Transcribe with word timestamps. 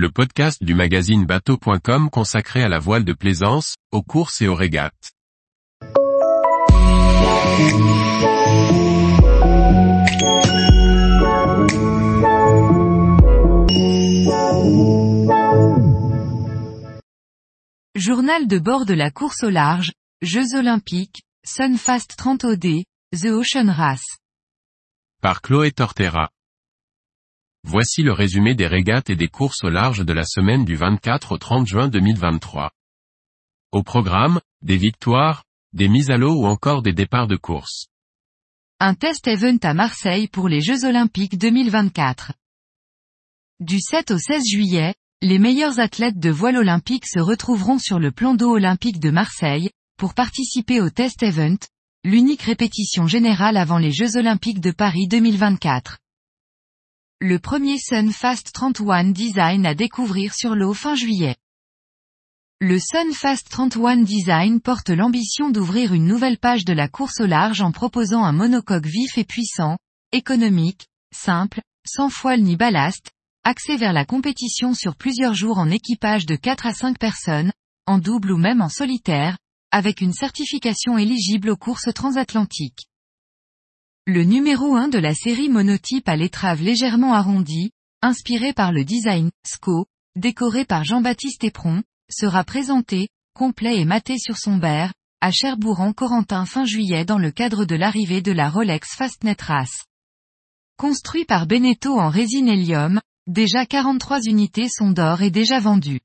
le 0.00 0.10
podcast 0.10 0.64
du 0.64 0.72
magazine 0.72 1.26
bateau.com 1.26 2.08
consacré 2.08 2.62
à 2.62 2.70
la 2.70 2.78
voile 2.78 3.04
de 3.04 3.12
plaisance, 3.12 3.76
aux 3.92 4.02
courses 4.02 4.40
et 4.40 4.48
aux 4.48 4.54
régates. 4.54 5.12
Journal 17.94 18.48
de 18.48 18.58
bord 18.58 18.86
de 18.86 18.94
la 18.94 19.10
course 19.10 19.44
au 19.44 19.50
large, 19.50 19.92
Jeux 20.22 20.56
olympiques, 20.56 21.20
Sunfast 21.44 22.16
30 22.16 22.44
OD, 22.44 22.84
The 23.12 23.26
Ocean 23.26 23.70
Race. 23.70 24.16
Par 25.20 25.42
Chloé 25.42 25.72
Tortera. 25.72 26.30
Voici 27.64 28.02
le 28.02 28.12
résumé 28.12 28.54
des 28.54 28.66
régates 28.66 29.10
et 29.10 29.16
des 29.16 29.28
courses 29.28 29.62
au 29.62 29.68
large 29.68 30.04
de 30.04 30.12
la 30.12 30.24
semaine 30.24 30.64
du 30.64 30.76
24 30.76 31.32
au 31.32 31.38
30 31.38 31.66
juin 31.66 31.88
2023. 31.88 32.70
Au 33.72 33.82
programme, 33.82 34.40
des 34.62 34.76
victoires, 34.76 35.44
des 35.72 35.88
mises 35.88 36.10
à 36.10 36.16
l'eau 36.16 36.34
ou 36.34 36.46
encore 36.46 36.82
des 36.82 36.92
départs 36.92 37.28
de 37.28 37.36
course. 37.36 37.86
Un 38.80 38.94
test 38.94 39.28
event 39.28 39.58
à 39.62 39.74
Marseille 39.74 40.26
pour 40.26 40.48
les 40.48 40.60
Jeux 40.60 40.84
olympiques 40.84 41.38
2024. 41.38 42.32
Du 43.60 43.78
7 43.78 44.10
au 44.10 44.18
16 44.18 44.42
juillet, 44.48 44.94
les 45.22 45.38
meilleurs 45.38 45.78
athlètes 45.78 46.18
de 46.18 46.30
voile 46.30 46.56
olympique 46.56 47.06
se 47.06 47.20
retrouveront 47.20 47.78
sur 47.78 47.98
le 47.98 48.10
plan 48.10 48.34
d'eau 48.34 48.52
olympique 48.52 48.98
de 48.98 49.10
Marseille, 49.10 49.70
pour 49.98 50.14
participer 50.14 50.80
au 50.80 50.88
test 50.88 51.22
event, 51.22 51.58
l'unique 52.04 52.42
répétition 52.42 53.06
générale 53.06 53.58
avant 53.58 53.78
les 53.78 53.92
Jeux 53.92 54.16
olympiques 54.16 54.60
de 54.60 54.70
Paris 54.72 55.06
2024. 55.06 55.99
Le 57.22 57.38
premier 57.38 57.76
Sunfast 57.76 58.50
31 58.50 59.10
Design 59.10 59.66
à 59.66 59.74
découvrir 59.74 60.32
sur 60.32 60.54
l'eau 60.54 60.72
fin 60.72 60.94
juillet. 60.94 61.36
Le 62.62 62.78
Sunfast 62.78 63.46
31 63.50 63.98
Design 63.98 64.58
porte 64.62 64.88
l'ambition 64.88 65.50
d'ouvrir 65.50 65.92
une 65.92 66.06
nouvelle 66.06 66.38
page 66.38 66.64
de 66.64 66.72
la 66.72 66.88
course 66.88 67.20
au 67.20 67.26
large 67.26 67.60
en 67.60 67.72
proposant 67.72 68.24
un 68.24 68.32
monocoque 68.32 68.86
vif 68.86 69.18
et 69.18 69.24
puissant, 69.24 69.76
économique, 70.12 70.86
simple, 71.14 71.60
sans 71.86 72.08
foile 72.08 72.40
ni 72.40 72.56
ballast, 72.56 73.10
axé 73.44 73.76
vers 73.76 73.92
la 73.92 74.06
compétition 74.06 74.72
sur 74.72 74.96
plusieurs 74.96 75.34
jours 75.34 75.58
en 75.58 75.68
équipage 75.68 76.24
de 76.24 76.36
4 76.36 76.64
à 76.64 76.72
5 76.72 76.98
personnes, 76.98 77.52
en 77.84 77.98
double 77.98 78.32
ou 78.32 78.38
même 78.38 78.62
en 78.62 78.70
solitaire, 78.70 79.36
avec 79.72 80.00
une 80.00 80.14
certification 80.14 80.96
éligible 80.96 81.50
aux 81.50 81.58
courses 81.58 81.92
transatlantiques. 81.92 82.89
Le 84.12 84.24
numéro 84.24 84.74
1 84.74 84.88
de 84.88 84.98
la 84.98 85.14
série 85.14 85.48
monotype 85.48 86.08
à 86.08 86.16
l'étrave 86.16 86.62
légèrement 86.62 87.14
arrondie, 87.14 87.70
inspiré 88.02 88.52
par 88.52 88.72
le 88.72 88.84
design 88.84 89.30
SCO, 89.46 89.86
décoré 90.16 90.64
par 90.64 90.82
Jean-Baptiste 90.82 91.44
Éperon, 91.44 91.84
sera 92.10 92.42
présenté, 92.42 93.06
complet 93.34 93.78
et 93.78 93.84
maté 93.84 94.18
sur 94.18 94.36
son 94.36 94.56
berre, 94.56 94.92
à 95.20 95.30
Cherbourg-en-Corentin 95.30 96.44
fin 96.44 96.64
juillet 96.64 97.04
dans 97.04 97.18
le 97.18 97.30
cadre 97.30 97.64
de 97.64 97.76
l'arrivée 97.76 98.20
de 98.20 98.32
la 98.32 98.50
Rolex 98.50 98.96
Fastnet 98.96 99.36
Race. 99.40 99.84
Construit 100.76 101.24
par 101.24 101.46
Beneteau 101.46 101.96
en 101.96 102.08
résine 102.08 102.48
hélium, 102.48 103.00
déjà 103.28 103.64
43 103.64 104.22
unités 104.22 104.66
sont 104.68 104.90
d'or 104.90 105.22
et 105.22 105.30
déjà 105.30 105.60
vendues. 105.60 106.00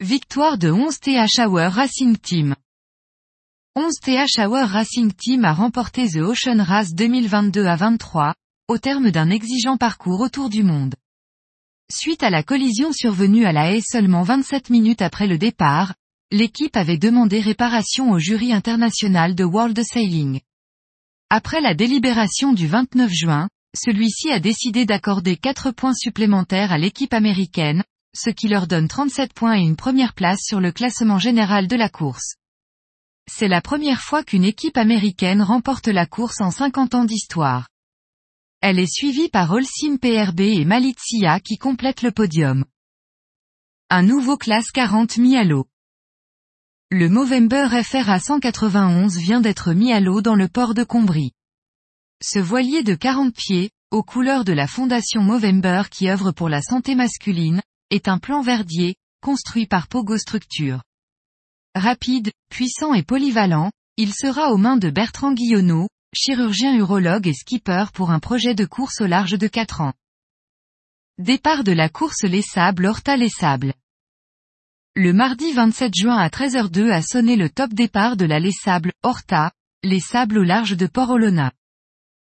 Victoire 0.00 0.58
de 0.58 0.70
11 0.70 1.00
TH 1.00 1.38
Hour 1.38 1.72
Racing 1.72 2.18
Team. 2.18 2.54
11 3.74 4.00
TH 4.02 4.38
Hour 4.38 4.68
Racing 4.68 5.14
Team 5.14 5.46
a 5.46 5.54
remporté 5.54 6.06
The 6.06 6.16
Ocean 6.16 6.62
Race 6.62 6.92
2022 6.92 7.64
à 7.64 7.74
23, 7.74 8.34
au 8.68 8.76
terme 8.76 9.10
d'un 9.10 9.30
exigeant 9.30 9.78
parcours 9.78 10.20
autour 10.20 10.50
du 10.50 10.62
monde. 10.62 10.94
Suite 11.90 12.22
à 12.22 12.28
la 12.28 12.42
collision 12.42 12.92
survenue 12.92 13.46
à 13.46 13.52
la 13.52 13.72
haie 13.72 13.80
seulement 13.80 14.24
27 14.24 14.68
minutes 14.68 15.00
après 15.00 15.26
le 15.26 15.38
départ, 15.38 15.94
l'équipe 16.30 16.76
avait 16.76 16.98
demandé 16.98 17.40
réparation 17.40 18.10
au 18.10 18.18
jury 18.18 18.52
international 18.52 19.34
de 19.34 19.44
World 19.44 19.82
Sailing. 19.82 20.40
Après 21.30 21.62
la 21.62 21.72
délibération 21.72 22.52
du 22.52 22.66
29 22.66 23.10
juin, 23.10 23.48
celui-ci 23.74 24.30
a 24.32 24.38
décidé 24.38 24.84
d'accorder 24.84 25.38
4 25.38 25.70
points 25.70 25.94
supplémentaires 25.94 26.72
à 26.72 26.78
l'équipe 26.78 27.14
américaine, 27.14 27.84
ce 28.14 28.28
qui 28.28 28.48
leur 28.48 28.66
donne 28.66 28.88
37 28.88 29.32
points 29.32 29.56
et 29.56 29.62
une 29.62 29.76
première 29.76 30.12
place 30.12 30.40
sur 30.42 30.60
le 30.60 30.72
classement 30.72 31.18
général 31.18 31.68
de 31.68 31.76
la 31.76 31.88
course. 31.88 32.34
C'est 33.30 33.48
la 33.48 33.60
première 33.60 34.00
fois 34.00 34.24
qu'une 34.24 34.44
équipe 34.44 34.76
américaine 34.76 35.42
remporte 35.42 35.88
la 35.88 36.06
course 36.06 36.40
en 36.40 36.50
50 36.50 36.94
ans 36.94 37.04
d'histoire. 37.04 37.68
Elle 38.60 38.78
est 38.78 38.92
suivie 38.92 39.28
par 39.28 39.50
Holcim 39.50 39.96
PRB 39.96 40.40
et 40.40 40.64
Malizia 40.64 41.40
qui 41.40 41.56
complètent 41.56 42.02
le 42.02 42.12
podium. 42.12 42.64
Un 43.90 44.02
nouveau 44.02 44.36
classe 44.36 44.70
40 44.70 45.18
mis 45.18 45.36
à 45.36 45.44
l'eau. 45.44 45.66
Le 46.90 47.08
Movember 47.08 47.82
FRA 47.82 48.18
191 48.18 49.16
vient 49.16 49.40
d'être 49.40 49.72
mis 49.72 49.92
à 49.92 50.00
l'eau 50.00 50.20
dans 50.20 50.34
le 50.34 50.48
port 50.48 50.74
de 50.74 50.84
Combry. 50.84 51.32
Ce 52.22 52.38
voilier 52.38 52.82
de 52.82 52.94
40 52.94 53.34
pieds, 53.34 53.70
aux 53.90 54.02
couleurs 54.02 54.44
de 54.44 54.52
la 54.52 54.66
fondation 54.66 55.22
Movember 55.22 55.84
qui 55.90 56.08
œuvre 56.08 56.32
pour 56.32 56.48
la 56.48 56.62
santé 56.62 56.94
masculine, 56.94 57.62
est 57.90 58.08
un 58.08 58.18
plan 58.18 58.42
verdier, 58.42 58.96
construit 59.20 59.66
par 59.66 59.88
Pogo 59.88 60.16
Structure. 60.18 60.82
Rapide, 61.74 62.32
puissant 62.50 62.92
et 62.92 63.02
polyvalent, 63.02 63.70
il 63.96 64.12
sera 64.12 64.52
aux 64.52 64.58
mains 64.58 64.76
de 64.76 64.90
Bertrand 64.90 65.32
Guillonneau, 65.32 65.88
chirurgien 66.14 66.76
urologue 66.76 67.26
et 67.26 67.32
skipper 67.32 67.86
pour 67.94 68.10
un 68.10 68.18
projet 68.18 68.54
de 68.54 68.66
course 68.66 69.00
au 69.00 69.06
large 69.06 69.38
de 69.38 69.48
4 69.48 69.80
ans. 69.80 69.94
Départ 71.16 71.64
de 71.64 71.72
la 71.72 71.88
course 71.88 72.24
Les 72.24 72.42
Sables 72.42 72.84
Horta 72.84 73.16
Les 73.16 73.30
Sables. 73.30 73.72
Le 74.94 75.14
mardi 75.14 75.50
27 75.52 75.94
juin 75.94 76.18
à 76.18 76.28
13h02 76.28 76.90
a 76.90 77.00
sonné 77.00 77.36
le 77.36 77.48
top 77.48 77.72
départ 77.72 78.18
de 78.18 78.26
la 78.26 78.38
Les 78.38 78.52
Sables 78.52 78.92
Horta, 79.02 79.50
Les 79.82 80.00
Sables 80.00 80.38
au 80.38 80.44
large 80.44 80.76
de 80.76 80.86
Port-Olona. 80.86 81.52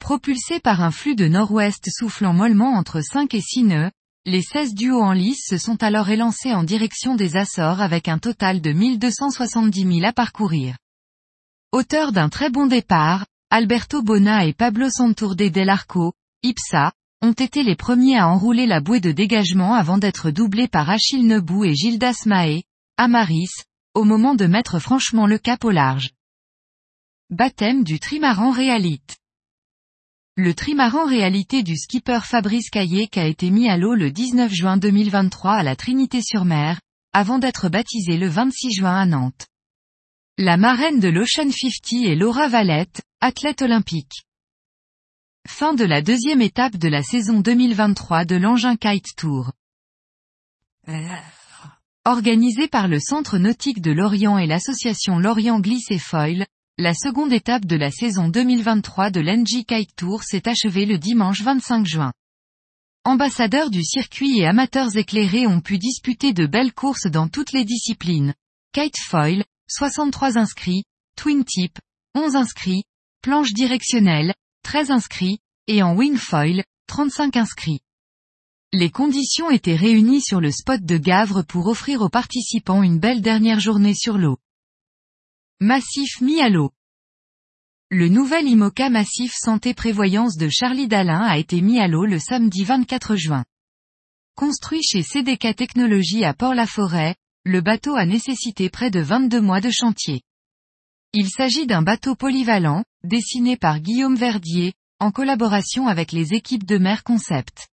Propulsé 0.00 0.58
par 0.58 0.80
un 0.80 0.90
flux 0.90 1.16
de 1.16 1.28
nord-ouest 1.28 1.86
soufflant 1.90 2.32
mollement 2.32 2.72
entre 2.72 3.02
5 3.02 3.34
et 3.34 3.42
6 3.42 3.64
nœuds, 3.64 3.90
les 4.28 4.42
16 4.42 4.74
duos 4.74 5.00
en 5.00 5.12
lice 5.12 5.46
se 5.48 5.56
sont 5.56 5.82
alors 5.82 6.10
élancés 6.10 6.52
en 6.52 6.62
direction 6.62 7.14
des 7.14 7.36
Açores 7.36 7.80
avec 7.80 8.08
un 8.08 8.18
total 8.18 8.60
de 8.60 8.72
1270 8.72 10.00
000 10.00 10.04
à 10.04 10.12
parcourir. 10.12 10.76
Auteur 11.72 12.12
d'un 12.12 12.28
très 12.28 12.50
bon 12.50 12.66
départ, 12.66 13.24
Alberto 13.48 14.02
Bona 14.02 14.44
et 14.44 14.52
Pablo 14.52 14.90
Santourde 14.90 15.50
del 15.50 15.70
Arco, 15.70 16.12
Ipsa, 16.42 16.92
ont 17.22 17.32
été 17.32 17.62
les 17.62 17.74
premiers 17.74 18.18
à 18.18 18.28
enrouler 18.28 18.66
la 18.66 18.80
bouée 18.80 19.00
de 19.00 19.12
dégagement 19.12 19.72
avant 19.72 19.96
d'être 19.96 20.30
doublés 20.30 20.68
par 20.68 20.90
Achille 20.90 21.26
Nebou 21.26 21.64
et 21.64 21.74
Gildas 21.74 22.24
Mahé, 22.26 22.64
Amaris, 22.98 23.64
au 23.94 24.04
moment 24.04 24.34
de 24.34 24.46
mettre 24.46 24.78
franchement 24.78 25.26
le 25.26 25.38
cap 25.38 25.64
au 25.64 25.70
large. 25.70 26.10
Baptême 27.30 27.82
du 27.82 27.98
trimaran 27.98 28.50
réalite. 28.50 29.16
Le 30.40 30.54
trimaran 30.54 31.04
réalité 31.04 31.64
du 31.64 31.76
skipper 31.76 32.20
Fabrice 32.22 32.70
Caillec 32.70 33.18
a 33.18 33.26
été 33.26 33.50
mis 33.50 33.68
à 33.68 33.76
l'eau 33.76 33.96
le 33.96 34.12
19 34.12 34.52
juin 34.52 34.76
2023 34.76 35.50
à 35.50 35.62
la 35.64 35.74
Trinité-sur-Mer, 35.74 36.80
avant 37.12 37.40
d'être 37.40 37.68
baptisé 37.68 38.16
le 38.16 38.28
26 38.28 38.70
juin 38.70 38.94
à 38.94 39.04
Nantes. 39.04 39.48
La 40.36 40.56
marraine 40.56 41.00
de 41.00 41.08
l'Ocean 41.08 41.50
50 41.50 42.04
est 42.04 42.14
Laura 42.14 42.46
Valette, 42.46 43.02
athlète 43.20 43.62
olympique. 43.62 44.26
Fin 45.48 45.74
de 45.74 45.84
la 45.84 46.02
deuxième 46.02 46.40
étape 46.40 46.76
de 46.76 46.86
la 46.86 47.02
saison 47.02 47.40
2023 47.40 48.24
de 48.24 48.36
l'Engin 48.36 48.76
Kite 48.76 49.16
Tour. 49.16 49.50
Organisé 52.04 52.68
par 52.68 52.86
le 52.86 53.00
Centre 53.00 53.38
Nautique 53.38 53.82
de 53.82 53.90
Lorient 53.90 54.38
et 54.38 54.46
l'association 54.46 55.18
Lorient 55.18 55.58
Glisse 55.58 55.90
et 55.90 55.98
Foil, 55.98 56.46
la 56.80 56.94
seconde 56.94 57.32
étape 57.32 57.66
de 57.66 57.74
la 57.74 57.90
saison 57.90 58.28
2023 58.28 59.10
de 59.10 59.18
l'NG 59.20 59.64
Kite 59.66 59.96
Tour 59.96 60.22
s'est 60.22 60.48
achevée 60.48 60.86
le 60.86 60.96
dimanche 60.96 61.42
25 61.42 61.84
juin. 61.84 62.12
Ambassadeurs 63.04 63.70
du 63.70 63.82
circuit 63.82 64.38
et 64.38 64.46
amateurs 64.46 64.96
éclairés 64.96 65.48
ont 65.48 65.60
pu 65.60 65.78
disputer 65.78 66.32
de 66.32 66.46
belles 66.46 66.72
courses 66.72 67.08
dans 67.08 67.26
toutes 67.26 67.50
les 67.50 67.64
disciplines. 67.64 68.32
Kite 68.72 68.96
Foil, 68.96 69.44
63 69.66 70.38
inscrits, 70.38 70.84
Twin 71.16 71.44
Tip, 71.44 71.80
11 72.14 72.36
inscrits, 72.36 72.84
planche 73.22 73.54
directionnelle, 73.54 74.32
13 74.62 74.92
inscrits, 74.92 75.40
et 75.66 75.82
en 75.82 75.96
Wing 75.96 76.16
Foil, 76.16 76.62
35 76.86 77.36
inscrits. 77.36 77.80
Les 78.72 78.90
conditions 78.90 79.50
étaient 79.50 79.74
réunies 79.74 80.22
sur 80.22 80.40
le 80.40 80.52
spot 80.52 80.80
de 80.84 80.96
Gavre 80.96 81.42
pour 81.42 81.66
offrir 81.66 82.02
aux 82.02 82.08
participants 82.08 82.84
une 82.84 83.00
belle 83.00 83.20
dernière 83.20 83.58
journée 83.58 83.94
sur 83.94 84.16
l'eau. 84.16 84.38
Massif 85.60 86.20
mis 86.20 86.40
à 86.40 86.48
l'eau. 86.48 86.70
Le 87.90 88.08
nouvel 88.08 88.46
IMOCA 88.46 88.90
Massif 88.90 89.32
Santé 89.34 89.74
Prévoyance 89.74 90.36
de 90.36 90.48
Charlie 90.48 90.86
Dalin 90.86 91.22
a 91.22 91.36
été 91.36 91.60
mis 91.62 91.80
à 91.80 91.88
l'eau 91.88 92.04
le 92.04 92.20
samedi 92.20 92.62
24 92.62 93.16
juin. 93.16 93.44
Construit 94.36 94.84
chez 94.84 95.02
CDK 95.02 95.56
Technologies 95.56 96.24
à 96.24 96.32
Port-la-Forêt, 96.32 97.16
le 97.44 97.60
bateau 97.60 97.96
a 97.96 98.06
nécessité 98.06 98.70
près 98.70 98.92
de 98.92 99.00
22 99.00 99.40
mois 99.40 99.60
de 99.60 99.70
chantier. 99.70 100.22
Il 101.12 101.28
s'agit 101.28 101.66
d'un 101.66 101.82
bateau 101.82 102.14
polyvalent, 102.14 102.84
dessiné 103.02 103.56
par 103.56 103.80
Guillaume 103.80 104.14
Verdier, 104.14 104.74
en 105.00 105.10
collaboration 105.10 105.88
avec 105.88 106.12
les 106.12 106.34
équipes 106.34 106.66
de 106.66 106.78
Mer 106.78 107.02
Concept. 107.02 107.66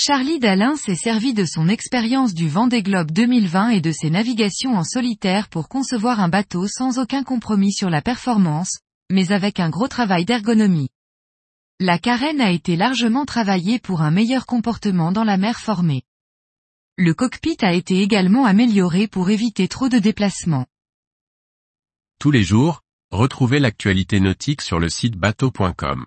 Charlie 0.00 0.38
Dalin 0.38 0.76
s'est 0.76 0.94
servi 0.94 1.34
de 1.34 1.44
son 1.44 1.68
expérience 1.68 2.32
du 2.32 2.48
Vendée 2.48 2.84
Globe 2.84 3.10
2020 3.10 3.70
et 3.70 3.80
de 3.80 3.90
ses 3.90 4.10
navigations 4.10 4.76
en 4.76 4.84
solitaire 4.84 5.48
pour 5.48 5.68
concevoir 5.68 6.20
un 6.20 6.28
bateau 6.28 6.68
sans 6.68 7.00
aucun 7.00 7.24
compromis 7.24 7.72
sur 7.72 7.90
la 7.90 8.00
performance, 8.00 8.78
mais 9.10 9.32
avec 9.32 9.58
un 9.58 9.70
gros 9.70 9.88
travail 9.88 10.24
d'ergonomie. 10.24 10.90
La 11.80 11.98
carène 11.98 12.40
a 12.40 12.52
été 12.52 12.76
largement 12.76 13.24
travaillée 13.24 13.80
pour 13.80 14.00
un 14.00 14.12
meilleur 14.12 14.46
comportement 14.46 15.10
dans 15.10 15.24
la 15.24 15.36
mer 15.36 15.58
formée. 15.58 16.04
Le 16.96 17.12
cockpit 17.12 17.56
a 17.62 17.74
été 17.74 18.00
également 18.00 18.44
amélioré 18.44 19.08
pour 19.08 19.30
éviter 19.30 19.66
trop 19.66 19.88
de 19.88 19.98
déplacements. 19.98 20.66
Tous 22.20 22.30
les 22.30 22.44
jours, 22.44 22.82
retrouvez 23.10 23.58
l'actualité 23.58 24.20
nautique 24.20 24.62
sur 24.62 24.78
le 24.78 24.90
site 24.90 25.16
bateau.com. 25.16 26.06